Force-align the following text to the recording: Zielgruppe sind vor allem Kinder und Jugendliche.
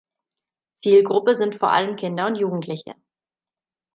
Zielgruppe 0.81 1.37
sind 1.37 1.59
vor 1.59 1.69
allem 1.71 1.95
Kinder 1.95 2.25
und 2.25 2.33
Jugendliche. 2.33 2.95